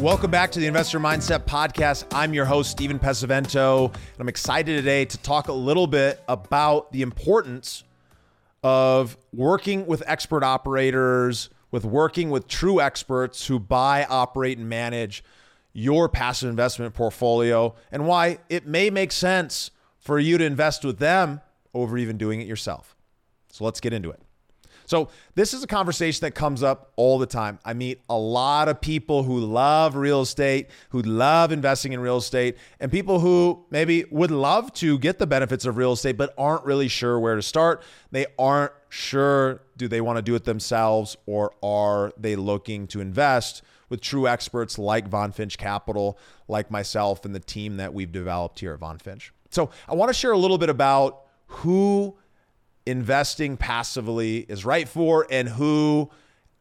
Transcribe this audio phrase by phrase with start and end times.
[0.00, 2.04] Welcome back to the Investor Mindset Podcast.
[2.12, 6.92] I'm your host, Steven Pesavento, and I'm excited today to talk a little bit about
[6.92, 7.82] the importance
[8.62, 15.24] of working with expert operators, with working with true experts who buy, operate, and manage
[15.72, 21.00] your passive investment portfolio, and why it may make sense for you to invest with
[21.00, 21.40] them
[21.74, 22.94] over even doing it yourself.
[23.50, 24.22] So let's get into it.
[24.88, 27.58] So, this is a conversation that comes up all the time.
[27.62, 32.16] I meet a lot of people who love real estate, who love investing in real
[32.16, 36.32] estate, and people who maybe would love to get the benefits of real estate, but
[36.38, 37.82] aren't really sure where to start.
[38.12, 43.02] They aren't sure do they want to do it themselves or are they looking to
[43.02, 43.60] invest
[43.90, 48.60] with true experts like Von Finch Capital, like myself and the team that we've developed
[48.60, 49.34] here at Von Finch.
[49.50, 52.16] So, I want to share a little bit about who
[52.88, 56.10] investing passively is right for and who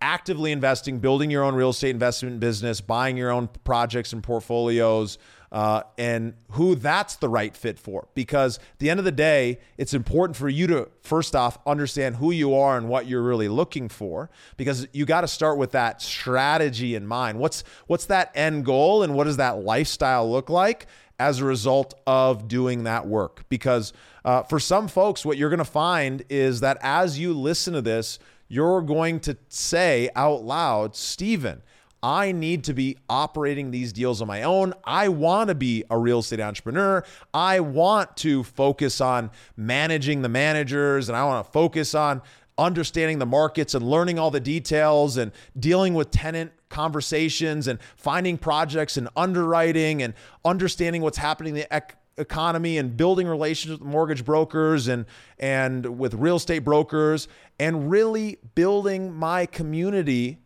[0.02, 5.17] actively investing, building your own real estate investment business, buying your own projects and portfolios,
[5.52, 8.09] uh, and who that's the right fit for.
[8.14, 12.17] Because at the end of the day, it's important for you to first off understand
[12.17, 14.30] who you are and what you're really looking for.
[14.58, 17.39] Because you got to start with that strategy in mind.
[17.39, 20.88] What's what's that end goal, and what does that lifestyle look like
[21.19, 23.45] as a result of doing that work?
[23.49, 23.93] Because
[24.25, 27.81] uh, for some folks, what you're going to find is that as you listen to
[27.81, 31.61] this, you're going to say out loud, Steven,
[32.01, 34.73] I need to be operating these deals on my own.
[34.83, 37.03] I want to be a real estate entrepreneur.
[37.33, 42.21] I want to focus on managing the managers and I want to focus on
[42.58, 48.38] understanding the markets and learning all the details and dealing with tenant conversations and finding
[48.38, 50.14] projects and underwriting and
[50.44, 55.05] understanding what's happening in the ec- economy and building relationships with mortgage brokers and
[55.39, 57.28] and with real estate brokers
[57.60, 60.39] and really building my community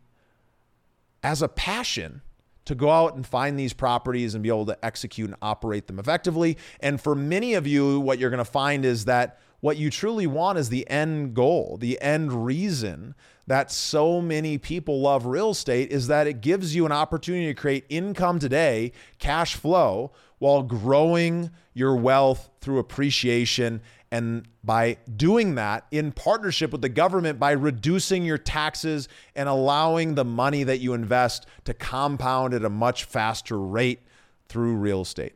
[1.22, 2.20] as a passion
[2.64, 5.98] to go out and find these properties and be able to execute and operate them
[5.98, 6.56] effectively.
[6.80, 10.26] And for many of you, what you're going to find is that what you truly
[10.26, 13.14] want is the end goal, the end reason
[13.46, 17.54] that so many people love real estate is that it gives you an opportunity to
[17.54, 18.90] create income today,
[19.20, 23.80] cash flow, while growing your wealth through appreciation.
[24.10, 30.16] And by doing that in partnership with the government, by reducing your taxes and allowing
[30.16, 34.00] the money that you invest to compound at a much faster rate
[34.48, 35.34] through real estate.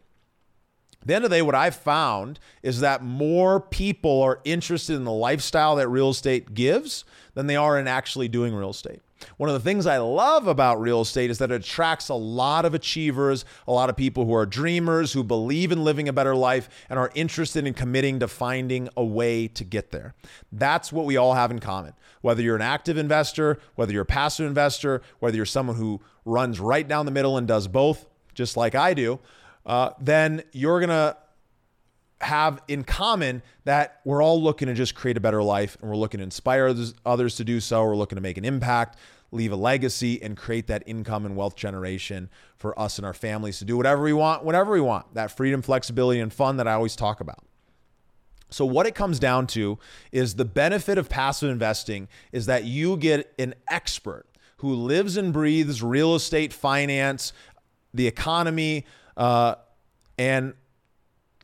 [1.06, 5.04] The end of the day, what I've found is that more people are interested in
[5.04, 9.00] the lifestyle that real estate gives than they are in actually doing real estate.
[9.36, 12.64] One of the things I love about real estate is that it attracts a lot
[12.64, 16.34] of achievers, a lot of people who are dreamers, who believe in living a better
[16.34, 20.14] life, and are interested in committing to finding a way to get there.
[20.50, 21.92] That's what we all have in common.
[22.20, 26.58] Whether you're an active investor, whether you're a passive investor, whether you're someone who runs
[26.58, 29.20] right down the middle and does both, just like I do,
[29.66, 31.16] uh, then you're going to
[32.20, 35.96] have in common that we're all looking to just create a better life and we're
[35.96, 37.84] looking to inspire others, to do so.
[37.84, 38.96] We're looking to make an impact,
[39.32, 43.58] leave a legacy, and create that income and wealth generation for us and our families
[43.58, 45.12] to do whatever we want, whatever we want.
[45.14, 47.44] That freedom, flexibility, and fun that I always talk about.
[48.48, 49.78] So, what it comes down to
[50.12, 54.26] is the benefit of passive investing is that you get an expert
[54.58, 57.32] who lives and breathes real estate, finance,
[57.92, 59.56] the economy, uh,
[60.18, 60.54] and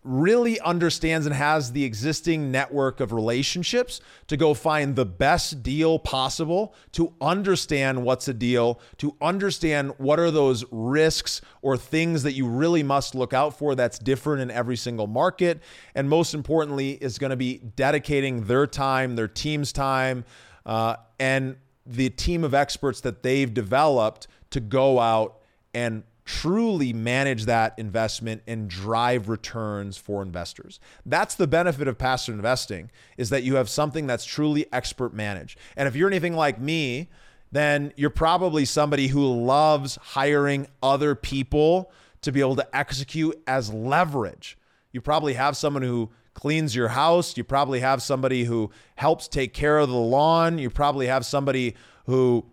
[0.05, 5.99] really understands and has the existing network of relationships to go find the best deal
[5.99, 12.33] possible, to understand what's a deal, to understand what are those risks or things that
[12.33, 15.61] you really must look out for that's different in every single market.
[15.95, 20.25] And most importantly, is going to be dedicating their time, their team's time,
[20.67, 21.57] uh, and
[21.87, 25.39] the team of experts that they've developed to go out
[25.75, 30.79] and truly manage that investment and drive returns for investors.
[31.05, 35.59] That's the benefit of passive investing is that you have something that's truly expert managed.
[35.77, 37.09] And if you're anything like me,
[37.51, 41.91] then you're probably somebody who loves hiring other people
[42.23, 44.57] to be able to execute as leverage.
[44.93, 49.53] You probably have someone who cleans your house, you probably have somebody who helps take
[49.53, 51.75] care of the lawn, you probably have somebody
[52.07, 52.45] who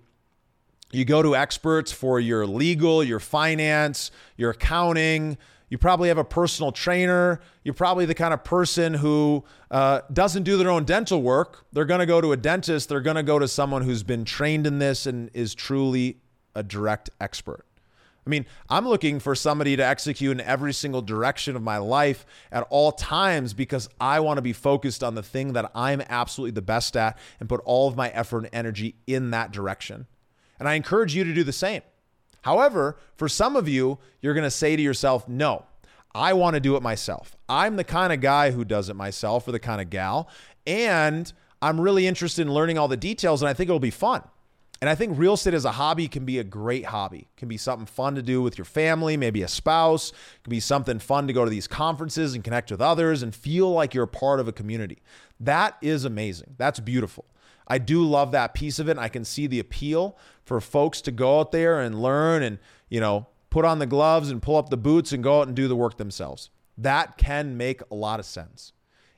[0.91, 5.38] you go to experts for your legal, your finance, your accounting,
[5.69, 7.39] You probably have a personal trainer.
[7.63, 11.65] You're probably the kind of person who uh, doesn't do their own dental work.
[11.71, 12.89] They're going to go to a dentist.
[12.89, 16.18] They're going to go to someone who's been trained in this and is truly
[16.56, 17.65] a direct expert.
[18.25, 22.25] I mean, I'm looking for somebody to execute in every single direction of my life
[22.51, 26.51] at all times because I want to be focused on the thing that I'm absolutely
[26.51, 30.07] the best at and put all of my effort and energy in that direction.
[30.59, 31.81] And I encourage you to do the same.
[32.41, 35.65] However, for some of you, you're going to say to yourself, no,
[36.13, 37.35] I want to do it myself.
[37.47, 40.29] I'm the kind of guy who does it myself or the kind of gal.
[40.65, 44.23] And I'm really interested in learning all the details and I think it'll be fun.
[44.81, 47.19] And I think real estate as a hobby can be a great hobby.
[47.19, 50.11] It can be something fun to do with your family, maybe a spouse.
[50.11, 53.35] It can be something fun to go to these conferences and connect with others and
[53.35, 55.00] feel like you're a part of a community.
[55.38, 56.56] That is amazing.
[56.57, 57.25] That's beautiful.
[57.69, 58.98] I do love that piece of it.
[58.98, 62.57] I can see the appeal for folks to go out there and learn and,
[62.89, 65.56] you know, put on the gloves and pull up the boots and go out and
[65.56, 66.50] do the work themselves.
[66.77, 68.74] That can make a lot of sense.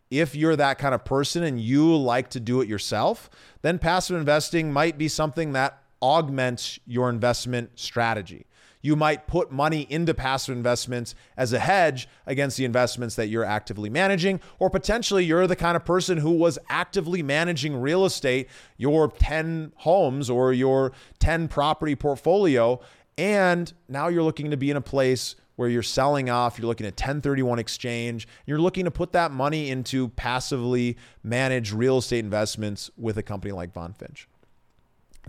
[0.09, 3.29] If you're that kind of person and you like to do it yourself,
[3.61, 8.45] then passive investing might be something that augments your investment strategy.
[8.81, 13.45] You might put money into passive investments as a hedge against the investments that you're
[13.45, 18.49] actively managing, or potentially you're the kind of person who was actively managing real estate,
[18.77, 22.79] your 10 homes or your 10 property portfolio,
[23.17, 26.87] and now you're looking to be in a place where you're selling off, you're looking
[26.87, 32.89] at 1031 exchange, you're looking to put that money into passively managed real estate investments
[32.97, 34.27] with a company like Von Finch.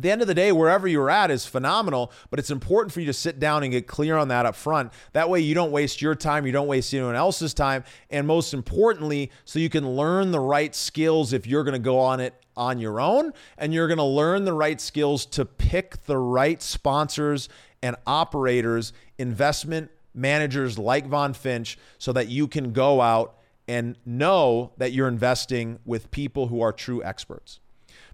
[0.02, 2.98] At the end of the day, wherever you're at is phenomenal, but it's important for
[2.98, 4.92] you to sit down and get clear on that up front.
[5.12, 8.52] That way, you don't waste your time, you don't waste anyone else's time, and most
[8.52, 12.34] importantly, so you can learn the right skills if you're going to go on it
[12.56, 16.60] on your own, and you're going to learn the right skills to pick the right
[16.60, 17.48] sponsors
[17.80, 23.36] and operators, investment managers like Von Finch so that you can go out
[23.68, 27.60] and know that you're investing with people who are true experts.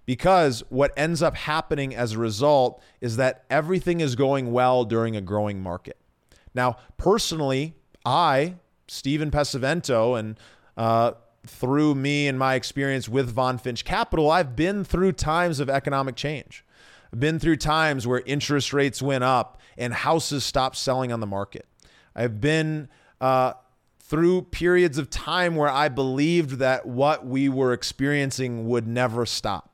[0.09, 5.15] Because what ends up happening as a result is that everything is going well during
[5.15, 5.97] a growing market.
[6.55, 8.55] Now, personally, I,
[8.87, 10.39] Steven Pesavento, and
[10.75, 11.11] uh,
[11.45, 16.15] through me and my experience with Von Finch Capital, I've been through times of economic
[16.15, 16.65] change.
[17.13, 21.27] I've been through times where interest rates went up and houses stopped selling on the
[21.27, 21.67] market.
[22.15, 22.89] I've been
[23.21, 23.53] uh,
[23.99, 29.68] through periods of time where I believed that what we were experiencing would never stop.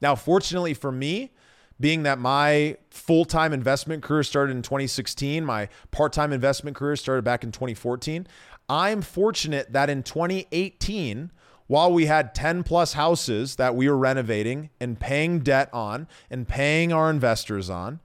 [0.00, 1.32] Now, fortunately for me,
[1.78, 6.96] being that my full time investment career started in 2016, my part time investment career
[6.96, 8.26] started back in 2014.
[8.68, 11.32] I'm fortunate that in 2018,
[11.66, 16.46] while we had 10 plus houses that we were renovating and paying debt on and
[16.46, 18.00] paying our investors on,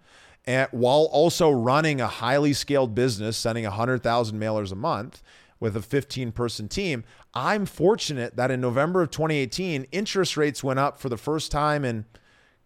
[0.45, 5.21] and while also running a highly scaled business, sending 100,000 mailers a month
[5.59, 7.03] with a 15 person team,
[7.33, 11.85] I'm fortunate that in November of 2018, interest rates went up for the first time
[11.85, 12.05] in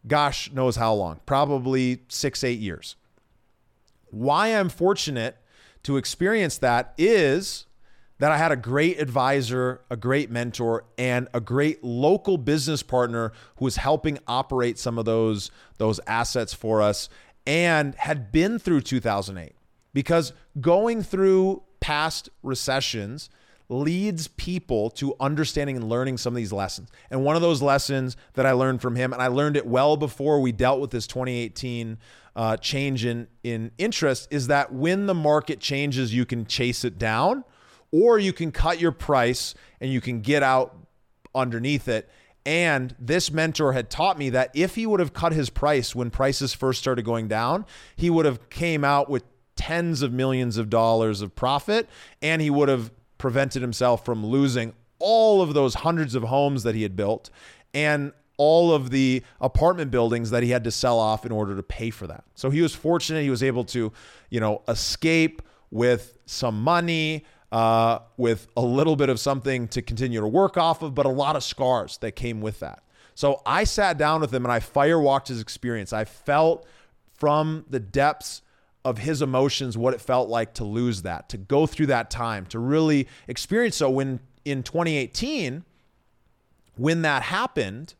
[0.07, 2.95] gosh knows how long, probably six, eight years.
[4.11, 5.37] Why I'm fortunate
[5.83, 7.65] to experience that is
[8.19, 13.31] that I had a great advisor, a great mentor, and a great local business partner
[13.57, 17.07] who was helping operate some of those, those assets for us
[17.47, 19.55] and had been through 2008
[19.93, 23.31] because going through past recessions
[23.67, 26.87] leads people to understanding and learning some of these lessons.
[27.09, 29.97] And one of those lessons that I learned from him, and I learned it well
[29.97, 31.97] before we dealt with this 2018
[32.35, 36.99] uh, change in, in interest, is that when the market changes, you can chase it
[36.99, 37.43] down
[37.91, 40.77] or you can cut your price and you can get out
[41.33, 42.07] underneath it.
[42.45, 46.11] And this mentor had taught me that if he would have cut his price when
[46.11, 47.65] prices first started going down,
[47.95, 49.23] he would have came out with
[49.59, 51.89] tens of millions of dollars of profit
[52.21, 56.75] and he would have prevented himself from losing all of those hundreds of homes that
[56.75, 57.29] he had built
[57.73, 61.61] and all of the apartment buildings that he had to sell off in order to
[61.61, 62.23] pay for that.
[62.35, 63.91] So he was fortunate he was able to,
[64.29, 70.21] you know, escape with some money, uh, with a little bit of something to continue
[70.21, 72.81] to work off of, but a lot of scars that came with that.
[73.13, 75.91] So I sat down with him and I firewalked his experience.
[75.91, 76.65] I felt
[77.13, 78.41] from the depths
[78.89, 82.45] of his emotions what it felt like to lose that, to go through that time,
[82.47, 83.75] to really experience.
[83.75, 85.63] So when in 2018,
[86.75, 87.93] when that happened,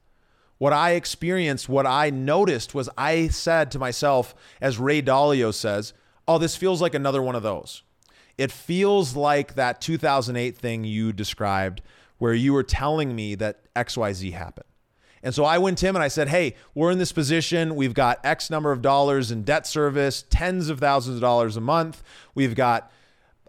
[0.58, 5.93] what I experienced, what I noticed was I said to myself, as Ray Dalio says,
[6.27, 7.84] Oh, this feels like another one of those.
[8.38, 11.81] It feels like that 2008 thing you described
[12.17, 14.65] where you were telling me that XYZ happened.
[15.24, 17.76] And so I went to him and I said, Hey, we're in this position.
[17.76, 21.62] We've got X number of dollars in debt service, tens of thousands of dollars a
[21.62, 22.04] month.
[22.36, 22.92] We've got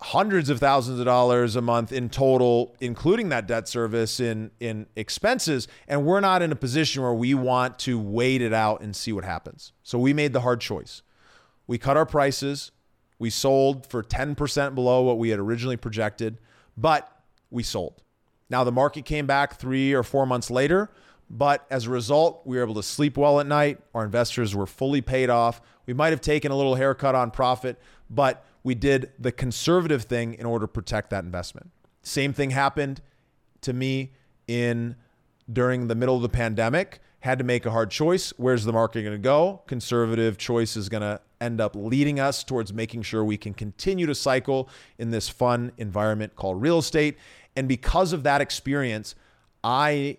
[0.02, 4.86] hundreds of thousands of dollars a month in total, including that debt service in in
[4.96, 8.96] expenses, and we're not in a position where we want to wait it out and
[8.96, 9.72] see what happens.
[9.82, 11.02] So we made the hard choice.
[11.66, 12.72] We cut our prices.
[13.18, 16.38] We sold for 10% below what we had originally projected,
[16.74, 18.02] but we sold.
[18.48, 20.90] Now the market came back 3 or 4 months later,
[21.30, 23.78] but as a result, we were able to sleep well at night.
[23.94, 25.62] Our investors were fully paid off.
[25.86, 27.78] We might have taken a little haircut on profit,
[28.10, 31.70] but we did the conservative thing in order to protect that investment.
[32.02, 33.00] Same thing happened
[33.60, 34.12] to me
[34.48, 34.96] in
[35.50, 37.00] during the middle of the pandemic.
[37.20, 38.32] Had to make a hard choice.
[38.36, 39.62] Where's the market going to go?
[39.66, 44.06] Conservative choice is going to end up leading us towards making sure we can continue
[44.06, 44.68] to cycle
[44.98, 47.18] in this fun environment called real estate.
[47.54, 49.14] And because of that experience,
[49.62, 50.18] I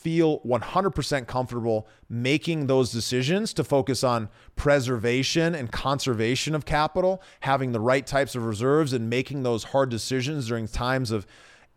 [0.00, 7.72] feel 100% comfortable making those decisions to focus on preservation and conservation of capital, having
[7.72, 11.26] the right types of reserves, and making those hard decisions during times of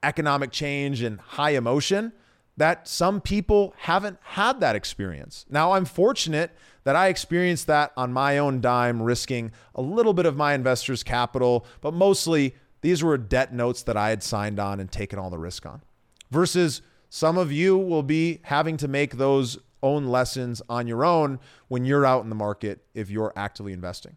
[0.04, 2.14] economic change and high emotion
[2.58, 5.46] that some people haven't had that experience.
[5.50, 6.52] Now, I'm fortunate
[6.84, 11.04] that I experienced that on my own dime, risking a little bit of my investors'
[11.04, 15.30] capital, but mostly these were debt notes that I had signed on and taken all
[15.30, 15.82] the risk on.
[16.30, 16.82] Versus
[17.14, 21.84] some of you will be having to make those own lessons on your own when
[21.84, 24.16] you're out in the market if you're actively investing.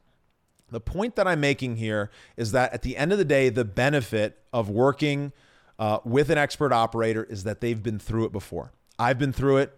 [0.71, 3.65] The point that I'm making here is that at the end of the day, the
[3.65, 5.33] benefit of working
[5.77, 8.71] uh, with an expert operator is that they've been through it before.
[8.97, 9.77] I've been through it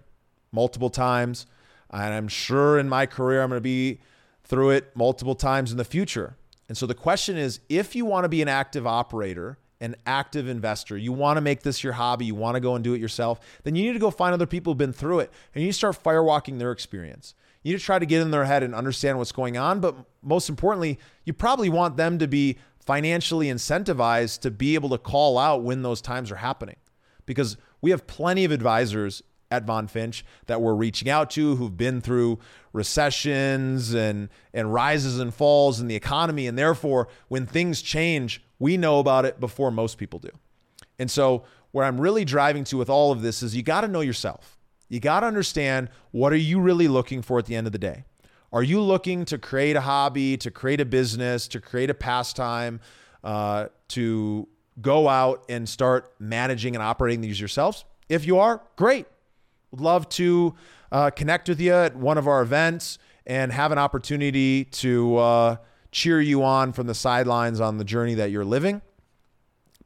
[0.53, 1.47] multiple times,
[1.91, 3.99] and I'm sure in my career I'm going to be
[4.45, 6.37] through it multiple times in the future.
[6.69, 10.49] And so the question is if you want to be an active operator, an active
[10.49, 13.01] investor, you want to make this your hobby, you want to go and do it
[13.01, 15.73] yourself, then you need to go find other people who've been through it and you
[15.73, 17.35] start firewalking their experience.
[17.63, 19.81] You need to try to get in their head and understand what's going on.
[19.81, 24.99] But most importantly, you probably want them to be financially incentivized to be able to
[24.99, 26.77] call out when those times are happening.
[27.27, 31.77] Because we have plenty of advisors at Von Finch that we're reaching out to who've
[31.77, 32.39] been through
[32.73, 38.77] recessions and and rises and falls in the economy and therefore when things change we
[38.77, 40.31] know about it before most people do.
[40.99, 43.89] And so where I'm really driving to with all of this is you got to
[43.89, 44.57] know yourself.
[44.89, 47.79] You got to understand what are you really looking for at the end of the
[47.79, 48.05] day?
[48.53, 52.81] Are you looking to create a hobby, to create a business, to create a pastime,
[53.25, 54.49] uh, to
[54.81, 57.85] go out and start managing and operating these yourselves?
[58.09, 59.07] If you are, great.
[59.73, 60.55] Would love to
[60.93, 65.57] uh, connect with you at one of our events and have an opportunity to uh,
[65.97, 68.83] cheer you on from the sidelines on the journey that you're living.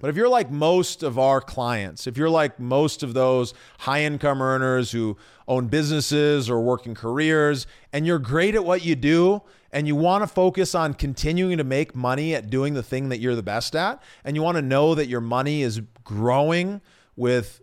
[0.00, 4.02] But if you're like most of our clients, if you're like most of those high
[4.02, 9.42] income earners who own businesses or working careers, and you're great at what you do,
[9.70, 13.20] and you want to focus on continuing to make money at doing the thing that
[13.20, 16.80] you're the best at, and you want to know that your money is growing
[17.14, 17.60] with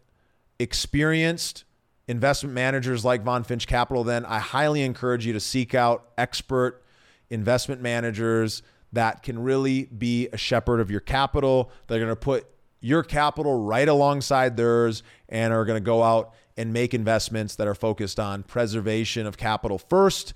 [0.58, 1.66] experienced
[2.08, 6.82] investment managers like Von Finch Capital, then I highly encourage you to seek out expert
[7.30, 8.62] investment managers
[8.94, 11.72] that can really be a shepherd of your capital.
[11.88, 12.48] They're going to put
[12.80, 17.68] your capital right alongside theirs and are going to go out and make investments that
[17.68, 20.34] are focused on preservation of capital first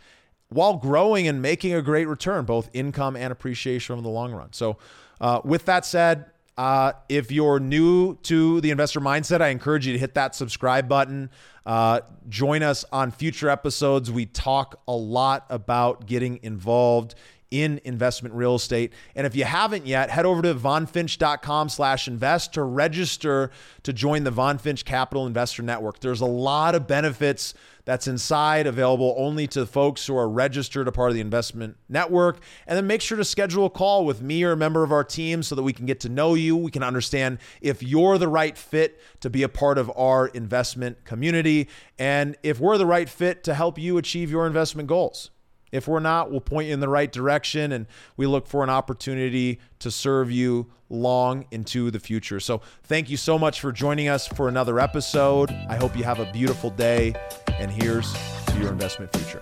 [0.50, 4.52] while growing and making a great return, both income and appreciation over the long run.
[4.52, 4.78] So,
[5.22, 9.93] uh, with that said, uh, if you're new to the investor mindset, I encourage you
[9.93, 11.29] to hit that subscribe button.
[11.65, 14.12] Uh, join us on future episodes.
[14.12, 17.15] We talk a lot about getting involved
[17.51, 18.93] in investment real estate.
[19.15, 23.51] And if you haven't yet, head over to vonfinch.com slash invest to register
[23.84, 26.00] to join the Von Finch Capital Investor Network.
[26.00, 27.53] There's a lot of benefits
[27.86, 32.39] that's inside available only to folks who are registered a part of the investment network.
[32.67, 35.03] And then make sure to schedule a call with me or a member of our
[35.03, 36.55] team so that we can get to know you.
[36.55, 41.03] We can understand if you're the right fit to be a part of our investment
[41.05, 41.67] community
[41.98, 45.31] and if we're the right fit to help you achieve your investment goals.
[45.72, 47.88] If we're not, we'll point you in the right direction and
[48.18, 52.40] we look for an opportunity to serve you long into the future.
[52.40, 55.50] So, thank you so much for joining us for another episode.
[55.70, 57.13] I hope you have a beautiful day,
[57.48, 58.12] and here's
[58.48, 59.42] to your investment future.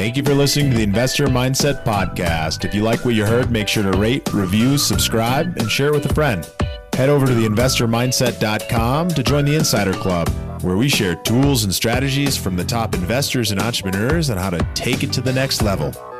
[0.00, 2.64] Thank you for listening to the Investor Mindset Podcast.
[2.64, 5.92] If you like what you heard, make sure to rate, review, subscribe, and share it
[5.92, 6.48] with a friend.
[6.94, 10.30] Head over to theinvestormindset.com to join the Insider Club,
[10.62, 14.66] where we share tools and strategies from the top investors and entrepreneurs on how to
[14.74, 16.19] take it to the next level.